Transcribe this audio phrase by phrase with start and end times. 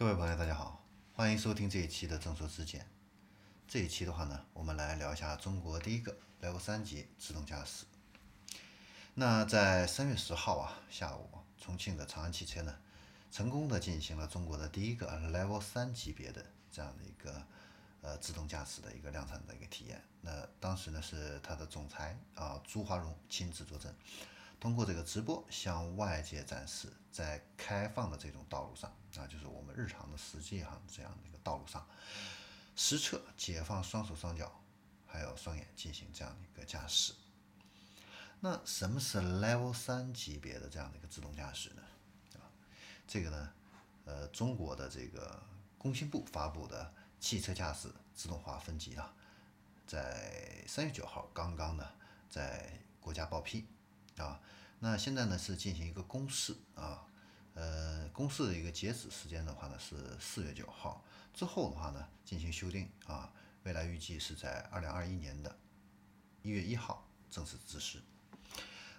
[0.00, 2.86] 各位朋友，大家好，欢迎收听这一期的正说之见。
[3.68, 7.84] 这一期的话呢，我们来聊一下中国第一个 Level 三级自动驾驶。
[9.12, 11.28] 那在三月十号啊下午，
[11.58, 12.74] 重庆的长安汽车呢，
[13.30, 17.46] 成功的进行了中国的第一个 Level 三级别的这样的一个
[18.00, 20.02] 呃自动驾驶的一个量产的一个体验。
[20.22, 23.94] 那当时呢是它的总裁啊朱华荣亲自坐镇。
[24.60, 31.88] 通过这个直播向外界展示，在开放的这种道路上啊，就是我们日常的实际上这样的一个道路上，
[32.76, 34.52] 实测解放双手双脚，
[35.06, 37.14] 还有双眼进行这样的一个驾驶。
[38.40, 41.82] 那什么是 Level 三级别的这样的一个自动驾驶呢？
[42.34, 42.44] 啊，
[43.08, 43.52] 这个呢，
[44.04, 45.42] 呃，中国的这个
[45.78, 49.10] 工信部发布的汽车驾驶自动化分级啊，
[49.86, 51.88] 在三月九号刚刚呢
[52.28, 53.66] 在国家报批。
[54.16, 54.40] 啊，
[54.80, 57.06] 那现在呢是进行一个公示啊，
[57.54, 61.02] 呃，公示的一个截止时间的话呢是四月九号，
[61.32, 65.56] 之后的话呢进行修订啊，未来预计是在二零二一年的
[66.42, 68.02] 一月一号正式实施。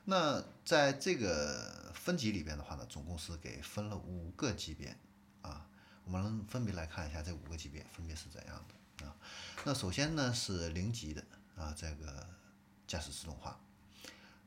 [0.05, 4.97] 那在这个分级里边的话呢，总共是给分了五个级别
[5.41, 5.67] 啊，
[6.03, 9.15] 我们分别来看一下这五个级别分别是怎样的啊。
[9.63, 11.23] 那首先呢是零级的
[11.55, 12.27] 啊，这个
[12.87, 13.59] 驾驶自动化，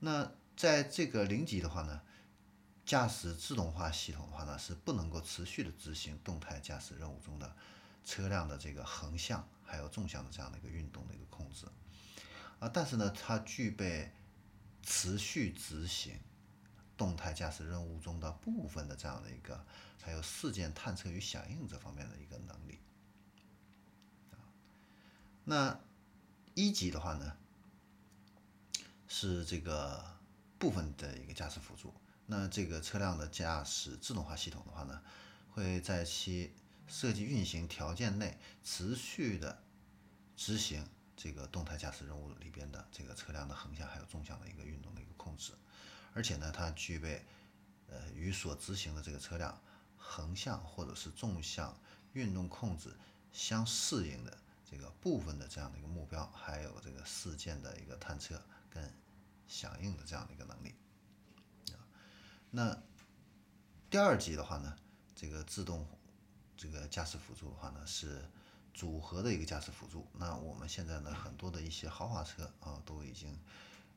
[0.01, 0.31] 那。
[0.57, 2.01] 在这个零级的话呢，
[2.87, 7.57] 驾驶自动化系统的话呢是不能够持续的执行动态驾驶任务中的
[8.05, 11.67] 车辆的这个横向还有纵向的这样的一个运动的一个控制，
[12.61, 14.13] 啊，但是呢它具备
[14.83, 16.21] 持续执行
[16.97, 19.65] 动态驾驶任务中的部分的这样的一个
[20.01, 22.79] 还有事件探测与响应这方面的一个能力，
[25.45, 25.81] 那
[26.55, 27.37] 一级的话呢
[29.09, 30.14] 是这个。
[30.59, 31.93] 部分的一个驾驶辅助，
[32.27, 35.03] 那这个车辆的驾驶自动化系统的话呢，
[35.51, 36.55] 会在其
[36.87, 39.63] 设计运行条件内持续的
[40.37, 45.53] 执行这个动态驾驶任务里边的这个车辆的横向还有纵向的一个运动的一个控制，
[46.15, 47.25] 而且呢，它具备
[47.89, 49.61] 呃与所执行的这个车辆
[49.97, 51.79] 横向或者是纵向
[52.13, 52.95] 运动控制
[53.33, 54.39] 相适应的
[54.71, 58.83] 这个部分的这样的一个目标，还有这个事件的一个探测跟。
[59.47, 60.75] 响应的这样的一个能力，
[61.73, 61.79] 啊，
[62.51, 62.83] 那
[63.91, 64.77] 第二级的话呢，
[65.15, 65.87] 这个自动
[66.57, 68.29] 这个驾驶辅助的话呢是
[68.73, 70.09] 组合的一个驾驶辅助。
[70.15, 73.39] 那我们现在呢很多的一些豪华车啊都已经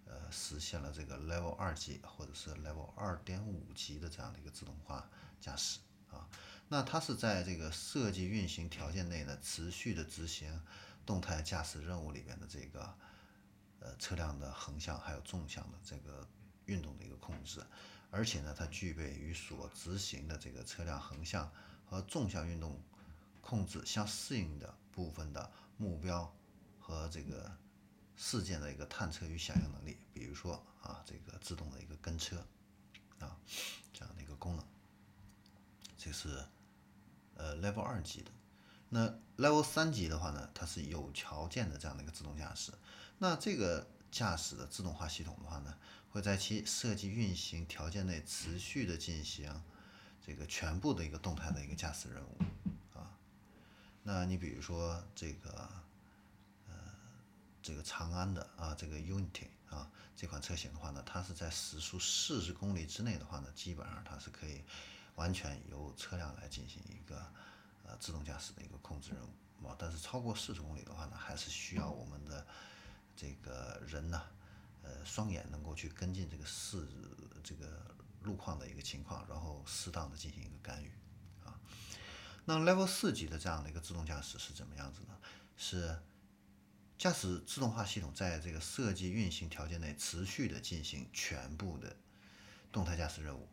[0.06, 5.10] 呃实现了这个 Level 二级或者是 Level 二点五级的这样的一个自动化
[5.40, 5.80] 驾驶
[6.12, 6.28] 啊。
[6.68, 10.62] 那它是在这个设计运行条件内呢持续的执行
[11.06, 12.94] 动态驾驶任务里面的这个。
[13.80, 16.28] 呃，车辆的横向还有纵向的这个
[16.66, 17.64] 运动的一个控制，
[18.10, 21.52] 而且呢，它具备与所执行的这个车辆横向
[21.86, 22.82] 和纵向运动
[23.40, 26.36] 控制相适应的部分的目标
[26.80, 27.56] 和这个
[28.16, 29.98] 事件的一个探测与响应能力。
[30.12, 32.38] 比如说啊，这个自动的一个跟车
[33.20, 33.38] 啊
[33.94, 34.66] 这样的一个功能，
[35.98, 36.44] 这是
[37.36, 38.32] 呃 Level 二级的。
[38.90, 42.72] 那 Level 三级的话呢，它是有条件的这样的一个自动驾驶。
[43.20, 45.76] 那这个驾驶的自动化系统的话呢，
[46.12, 49.64] 会在其设计运行条件内持续的进行
[50.26, 52.38] 这个全部的一个动态的一个驾驶任务
[52.94, 53.18] 啊。
[54.04, 55.50] 那你比如说这个
[56.68, 56.76] 呃
[57.64, 64.62] 这个长安的啊这个 Unity 啊这款车型的话呢，它是在时速四十公里之内的话呢，基本上它是可以
[65.16, 67.18] 完全由车辆来进行一个
[67.84, 69.76] 呃自动驾驶的一个控制任务啊。
[69.78, 72.46] 但是超过四十公里的话呢，还是需要我们的。
[73.18, 74.22] 这个人呢，
[74.84, 76.88] 呃，双眼能够去跟进这个视
[77.44, 77.84] 这个
[78.22, 80.92] 路况的一个情况，然后适当的进行一个干预，
[81.44, 81.60] 啊，
[82.46, 85.18] 那 Level 四级的这样的一个自动驾驶是怎么样子呢？
[85.58, 86.00] 是
[86.98, 91.96] 驾驶自动化系统在这个设计运行条件内持续的进行全部的
[92.72, 93.50] 动态驾驶任务，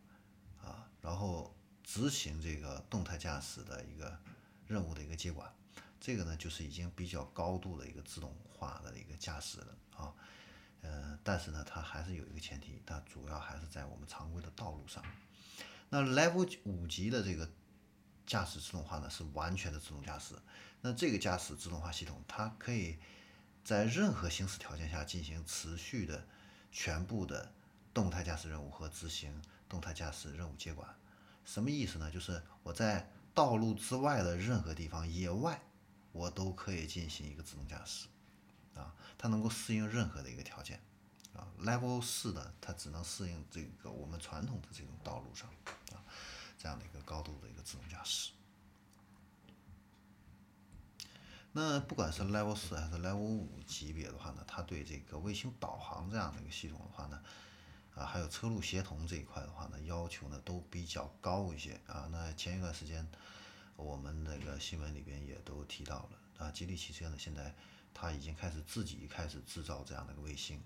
[0.62, 4.18] 啊，然后执行这个动态驾驶的一个
[4.66, 5.50] 任务的一个接管。
[6.04, 10.12] 这个呢，就是已经比较高度的一个自动化的一个驾驶了啊，
[10.82, 15.02] 呃，但是呢，它还是有一个前提，它主要还是在我们常规的道路上。
[15.88, 17.50] 那 Level 五级的这个
[18.26, 20.34] 驾驶自动化呢，是完全的自动驾驶。
[20.82, 22.98] 那这个驾驶自动化系统，它可以
[23.64, 26.26] 在任何行驶条件下进行持续的
[26.70, 27.50] 全部的
[27.94, 29.40] 动态驾驶任务和执行
[29.70, 30.86] 动态驾驶任务接管。
[31.46, 32.10] 什么意思呢？
[32.10, 35.58] 就是我在道路之外的任何地方，野外。
[36.14, 38.06] 我都可以进行一个自动驾驶，
[38.74, 40.80] 啊，它能够适应任何的一个条件，
[41.34, 45.50] 啊，Level 四的它只能适应这个我们传统的这种道路上，
[45.92, 45.98] 啊，
[46.56, 48.30] 这样的一个高度的一个自动驾驶。
[51.50, 57.20] 那不管是 Level 四还是 Level 五级别的话呢，它对这个卫星导航这样的一个系统的话呢，
[57.96, 62.08] 啊，还有车路协同这一块的话呢，要求呢都比较高一些啊。
[62.12, 63.04] 那前一段时间
[63.76, 67.54] 我们那个新闻里边也都提到了啊，吉利汽车呢现在
[67.92, 70.62] 它已经开始自己开始制造这样的一个卫星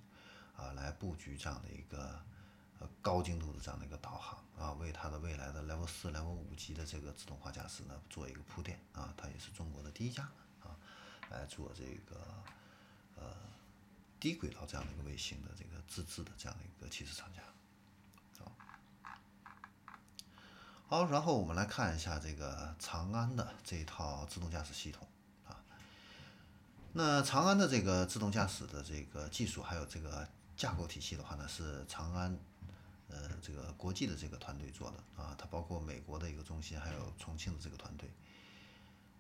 [0.57, 2.21] 啊，来布局这样的一个
[2.81, 9.13] 呃高精度的这样的一个导航啊，为它的未来的 Level 四、Level 五级的这个自动化驾驶呢做一个铺垫啊。
[9.17, 10.23] 它也是中国的第一家
[10.61, 10.77] 啊。
[11.31, 12.43] 来做这个
[13.15, 13.37] 呃
[14.19, 17.43] 低轨道这样的一个卫星的这个自制的这样的一个汽车厂家，
[18.39, 18.51] 好，
[20.91, 25.07] 好，然后我们来看一下这个长安的这一套自动驾驶系统
[25.47, 25.55] 啊。
[26.95, 30.27] 那长安的这个自动驾驶的这个技术还有这个
[30.57, 32.35] 架构体系的话呢，是长安
[33.11, 38.11] 呃这个国际的这个团队做的啊，它包括美国的一个中心，还有重庆的这个团队。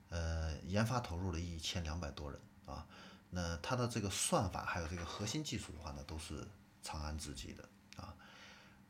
[0.08, 2.86] 呃，研发投入了一千两百多人啊，
[3.28, 6.48] 那它的这个算法还有这个核心技术的话呢，都是
[6.82, 7.68] 长安自己的
[7.98, 8.16] 啊，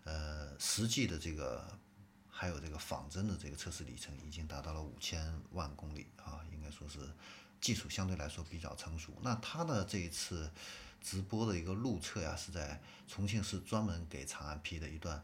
[0.04, 1.76] 呃，实际的这个
[2.40, 7.00] 还有这个仿真的这个测试里程已经达到了五千万公里啊，应该说是
[7.60, 9.12] 技术相对来说比较成熟。
[9.22, 10.48] 那它的这一次
[11.02, 15.20] 直播的一个路测呀，是在重庆市专门给长安批的一段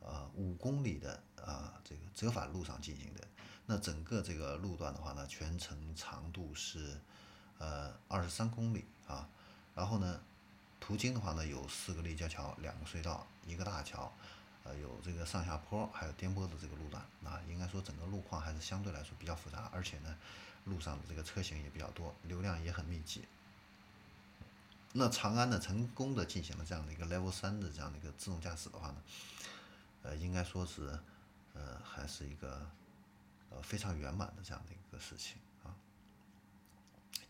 [0.00, 3.26] 呃五公里的啊这个折返路上进行的。
[3.64, 7.00] 那整个这个路段的话呢，全程长度是，
[7.56, 9.26] 呃，二十三公里啊。
[9.74, 10.20] 然后呢，
[10.78, 14.12] 途经的话呢，有四个立交桥、两个隧道、一个大桥，
[14.68, 17.40] 呃，有这个上下坡，还有颠簸的这个路段啊。
[17.48, 20.14] 应该说整个路况还是相对来说比较复杂，而且呢，
[20.64, 23.24] 路上的这个车型也比较多，流量也很密集。
[24.92, 29.02] 那长安呢，成功的进行了这样的一个 Level 三的这样的一个自动驾驶的话呢，
[30.02, 30.98] 呃，应该说是，
[31.54, 32.70] 呃，还是一个。
[33.50, 35.72] 呃，非常圆满的这样的一个事情啊，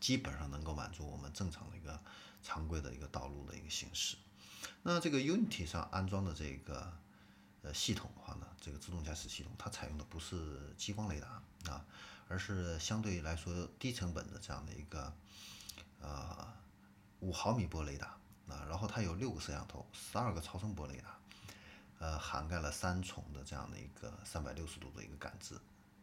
[0.01, 1.97] 基本上能够满足我们正常的一个
[2.43, 4.17] 常规的一个道路的一个行驶。
[4.83, 6.91] 那这个 Unity 上安装的这个
[7.61, 11.41] 呃系统的话呢，这个自动驾驶系统它采用的不是激光雷达
[11.71, 11.85] 啊，
[12.27, 15.13] 而是相对来说低成本的这样的一个
[15.99, 16.47] 呃
[17.19, 18.07] 五毫米波雷达
[18.47, 21.19] 啊，然后它有六个摄像头，十二个超声波雷达，
[21.99, 25.59] 呃，涵盖了三重的这样的一个三百六十度的一个感知。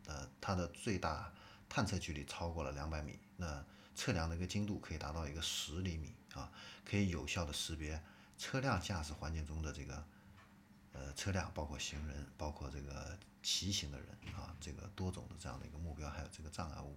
[0.07, 1.33] 呃，它的最大
[1.69, 3.65] 探测距离超过了两百米，那
[3.95, 6.53] 测量的一个精度可以达到一个十厘米啊，
[6.85, 8.01] 可以有效的识别
[8.39, 10.05] 车辆驾驶环境中的这个
[10.99, 16.97] 呃车辆，包括行人，包括这个骑行的人啊，这个多种的这样的一个目标，还有这个障碍物。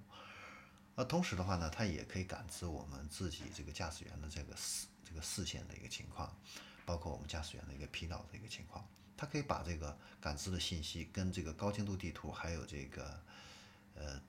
[0.95, 6.33] 那同时的话呢，它也可以感知我们自己这个驾驶员的这个视这个视线的一个情况，
[6.85, 8.87] 包括我们驾驶员的一个疲劳的一个情况。
[9.15, 13.21] 它可以把这个感知的信息跟这个高精度地图，还有这个
[13.95, 14.21] 呃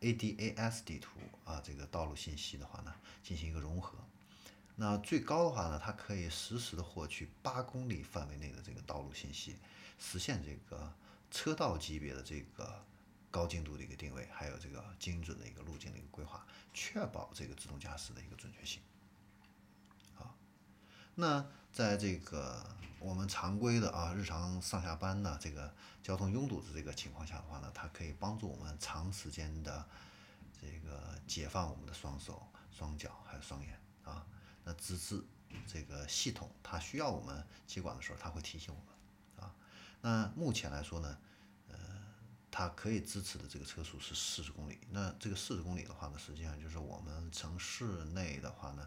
[0.00, 3.98] ADAS 地图啊，这个道路信息的话呢，进行一个融合。
[4.76, 9.56] 那最高的话呢，它可以实时的获取八公里范围内的这个道路信息，
[9.98, 10.92] 实现这个
[11.30, 12.84] 车道级别的这个
[13.30, 18.80] 高精度的一个定位，还有这个精准的一个路径的一个规划，确保这个自动驾驶的一个准确性。
[20.14, 20.34] 好，
[21.14, 22.64] 那在这个。
[22.98, 25.72] 我们常规的啊，日常上下班呢，这个
[26.02, 29.86] 交通拥堵的这个情况下的话呢，它可以帮助我们长时间的
[30.58, 33.78] 这个解放我们的双手、双脚还有双眼。
[34.66, 35.24] 那直至
[35.66, 39.54] 这个系统它需要我们接管的时候，它会提醒我们啊。
[40.02, 41.18] 那目前来说呢，
[41.68, 41.78] 呃，
[42.50, 44.78] 它可以支持的这个车速是四十公里。
[44.90, 48.86] 那这个四十公里的话呢，实际上就是我们城市内的话呢。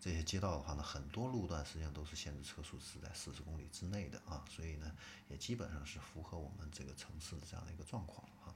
[0.00, 4.90] 这些街道的话呢，很多路段实际上都是限制车速是在四十公里之内的啊，所以呢，
[5.28, 8.47] 也基本上是符合我们这个城市的这样的一个状况啊。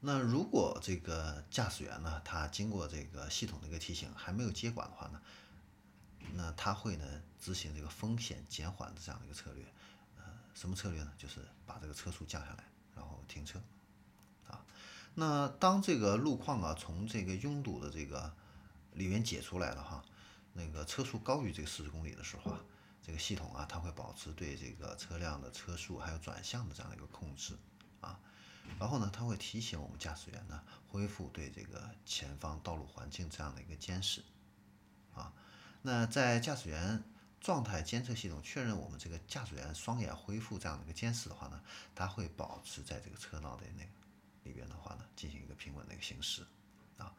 [0.00, 5.20] 那如果这个驾驶员呢，他经过这个系统的一个提醒还没有接管的话呢，
[6.34, 7.04] 那他会呢
[7.40, 9.64] 执行这个风险减缓的这样的一个策略，
[10.18, 10.24] 呃，
[10.54, 11.12] 什么策略呢？
[11.18, 12.64] 就是把这个车速降下来，
[12.94, 13.60] 然后停车
[14.46, 14.64] 啊。
[15.14, 18.32] 那当这个路况啊从这个拥堵的这个
[18.92, 20.04] 里面解出来了哈，
[20.52, 22.60] 那个车速高于这个四十公里的时候啊，
[23.02, 27.56] 这个系统啊，它会保持对这个车辆的车速还有转向的这样的一个控制，
[28.78, 34.22] 然后呢，它会提醒我们驾驶员呢恢复对这个前方道路环境这样的一个监视
[35.14, 35.32] 啊。
[35.82, 37.02] 那在驾驶员
[37.40, 41.60] 状态监测系统确认我们这个驾驶员双眼恢复这样的一个监视的话呢，
[41.94, 43.84] 它会保持在这个车道的那
[44.44, 46.46] 里边的话呢，进行一个平稳的一个行驶
[46.96, 47.14] 啊，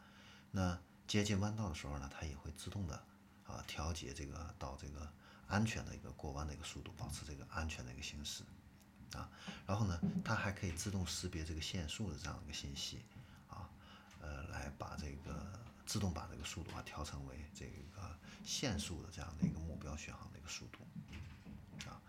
[0.52, 0.80] 那。
[1.10, 3.04] 接近弯道的时候呢，它也会自动的
[3.44, 5.12] 啊调节这个到这个
[5.48, 8.44] 安全的一个过弯的一个速度，保持这个安全的一个行驶
[9.14, 9.30] 啊。
[9.66, 13.04] 然后呢，它还可以自动识别这个限速的这样一个信息
[13.48, 13.70] 啊，
[14.22, 20.80] 呃来把这个自动把这个速度啊调成为这个限速的这样的一个目标巡航的一个速度
[21.90, 22.02] 啊。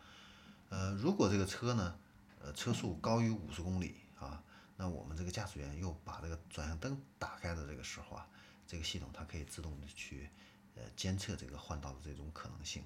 [0.71, 1.99] 呃，如果这个车呢，
[2.41, 4.43] 呃，车速高于五十公里啊，
[4.77, 8.27] 那我们这个驾驶员又把这个转向灯打开的这个时候啊，
[8.67, 10.31] 这个系统它可以自动的去
[10.77, 12.85] 呃监测这个换道的这种可能性，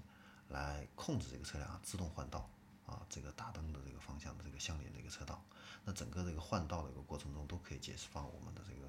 [0.48, 2.50] 来控制这个车辆自动换道
[2.86, 5.44] 啊，这个打灯的这个方向的这个相邻的一个车道。
[5.84, 8.88] 那整个这个换道的一个过程中，都可以解放我们的这个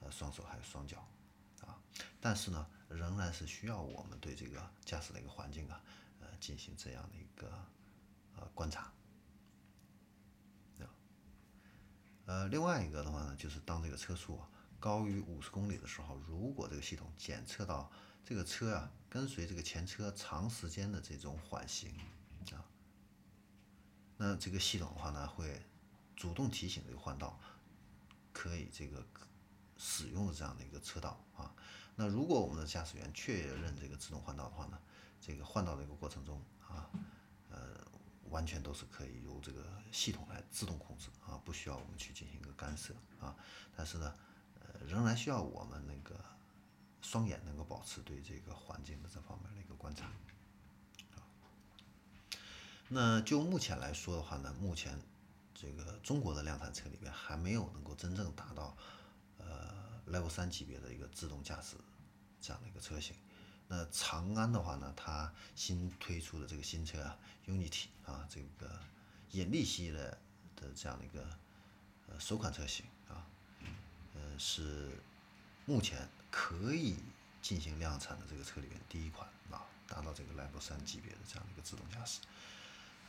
[0.00, 1.06] 呃双手还有双脚
[1.62, 1.78] 啊，
[2.20, 5.82] 但是呢，仍然是需要我们对这个驾驶的一个环境啊，
[6.20, 7.50] 呃，进行这样的一个
[8.36, 8.92] 呃观察。
[12.26, 14.40] 呃，另外一个的话呢，就是当这个车速
[14.78, 17.90] 高于五十公里的时候，如果这个系统检测到
[18.24, 21.92] 这个车啊跟随这个前车长时间的这种缓行
[22.52, 22.62] 啊，
[24.20, 25.58] 那这个系统的话呢会。
[26.16, 27.40] 主动提醒这个换道
[28.30, 29.02] 可以这个
[29.78, 31.50] 使用的这样的一个车道啊，
[31.96, 34.78] 那如果我们的驾驶员确认这个自动换道的话呢，
[35.18, 36.90] 这个换道的一个过程中啊，
[37.48, 37.80] 呃，
[38.28, 43.34] 完全都是可以由这个系统来自动控制啊，不需要我们去进行一个干涉啊，
[43.74, 44.14] 但是呢，
[44.60, 46.22] 呃，仍然需要我们那个
[47.00, 50.04] 双眼能够保持对这个环境的这方面的一个观察。
[52.90, 55.00] 那就目前来说的话呢，目前。
[55.52, 58.74] 这个中国的量产车里边还没有能够真正达到
[59.36, 59.70] 呃
[60.10, 61.76] Level 三级别的一个自动驾驶
[62.40, 63.14] 这样的一个车型。
[63.68, 67.14] 那长安的话呢，它新推出的这个新车啊
[67.46, 68.80] ，Unity 啊，这个
[69.32, 70.00] 引力系列
[70.56, 71.28] 的这样的一个
[72.08, 73.28] 呃首款车型啊，
[74.14, 74.98] 呃是
[75.66, 76.96] 目前可以
[77.42, 82.20] 进行量产的这个车里面第一款啊，达到这个 Level 三级别的这样的一个自动驾驶。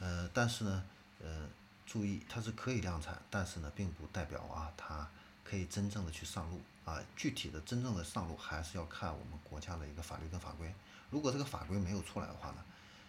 [0.01, 0.83] 呃，但是呢，
[1.23, 1.47] 呃。
[1.83, 5.05] 注意，它是可以量产，但是呢，并不代表啊，它
[5.43, 7.03] 可以真正的去上路啊。
[7.17, 10.73] 具体的真正的上路，还是要看我们国家的一个法律跟法规。
[11.09, 12.63] 如果这个法规没有出来的话呢，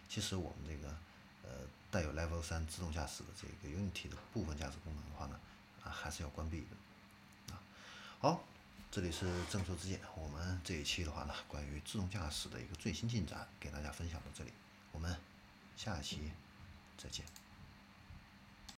[0.08, 0.88] 其实我们这个
[1.44, 1.50] 呃
[1.92, 5.38] 带有 Level 三自动驾驶的这个 Unity 的部分驾驶功能的话呢，
[5.84, 7.62] 啊还是要关闭的啊。
[8.18, 8.42] 好，
[8.90, 14.50] 这里是正说之见，我们这一期的话呢，关于自动驾驶的一个最新进展，给大家分享到这里，
[14.90, 15.16] 我们
[15.76, 16.32] 下一期
[16.96, 17.41] 再见。